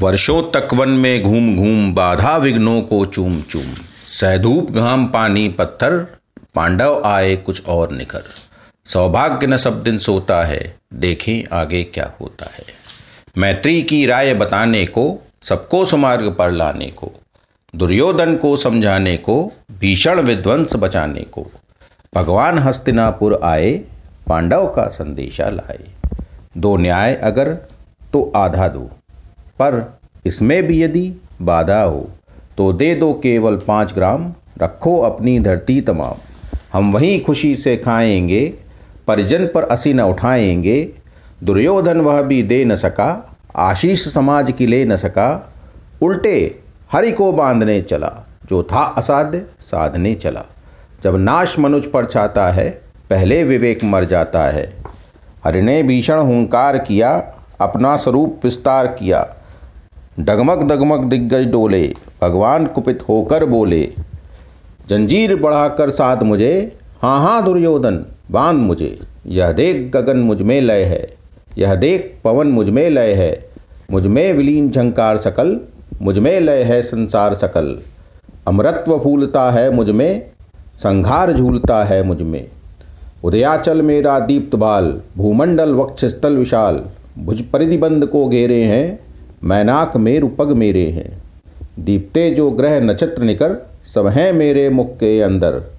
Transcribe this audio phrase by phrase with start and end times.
[0.00, 3.74] वर्षों तक वन में घूम घूम बाधा विघ्नों को चूम चूम।
[4.06, 6.06] सहधूप घाम पानी पत्थर,
[6.54, 8.22] पांडव आए कुछ और निखर।
[8.86, 12.64] सौभाग्य न सब दिन सोता है, देखें आगे क्या होता है।
[13.38, 17.12] मैत्री की राय बताने को, सबको सुमार्ग पर लाने को,
[17.76, 21.46] दुर्योधन को समझाने को, भीषण विध्वंस बचाने को।
[22.14, 23.72] भगवान हस्तिनापुर आए,
[24.26, 25.84] पांडव का संदेशा लाए।
[26.56, 27.54] दो न्याय अगर
[28.12, 28.90] तो आधा दो।
[29.58, 32.08] पर इसमें भी यदि बाधा हो
[32.58, 36.14] तो दे दो केवल पाँच ग्राम, रखो अपनी धरती तमाम।
[36.72, 38.54] हम वहीं खुशी से खाएँगे,
[39.06, 40.94] परिजन पर असी न उठाएँगे,
[41.44, 45.52] दुर्योधन वह भी दे न सका, आशीष समाज की ले न सका,
[46.02, 46.60] उल्टे
[46.92, 48.12] हरि को बांधने चला,
[48.48, 50.44] जो था असाध्य, साधने चला।
[51.02, 52.70] जब नाश मनुज पर छाता है,
[53.10, 54.72] पहले विवेक मर जाता है।
[55.44, 57.16] हरि ने भीषण हुंकार किया,
[57.60, 59.22] अपना स्वरूप विस्तार किया
[60.18, 61.82] डगमग डगमग दिग्गज डोले,
[62.22, 63.82] भगवान कुपित होकर बोले,
[64.88, 66.50] जंजीर बढ़ाकर साध मुझे
[67.02, 71.06] हाँ हाँ दुर्योधन, बाँध मुझे, यह देख गगन मुझमें लय है,
[71.58, 73.32] यह देख पवन मुझमें लय है,
[73.90, 75.58] मुझमें विलीन झंकार सकल,
[76.02, 77.78] मुझमें लय है संसार सकल
[78.46, 80.22] अमृत्व फूलता है मुझमें,
[80.76, 82.44] संघार झूलता है मुझमें,
[83.24, 86.84] उदयाचल मेरा दीप्त बाल, भूमंडल वक्षस्थल विशाल,
[87.18, 88.98] भुज परिधिबंध को घेरे हैं
[89.44, 91.22] मैनाक मेरु पग मेरे हैं।
[91.78, 95.73] दीप्ते जो ग्रह नक्षत्र निकर, सब हैं मेरे मुख के अंदर।